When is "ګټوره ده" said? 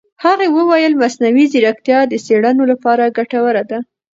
3.17-3.79